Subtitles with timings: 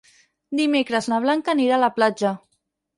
[0.61, 2.37] Dimecres na Blanca anirà a la platja.